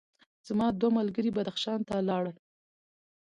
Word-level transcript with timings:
زما 0.47 0.67
دوه 0.79 0.91
ملګري 0.97 1.29
بدخشان 1.37 1.79
ته 1.87 1.95
لاړل. 2.09 2.35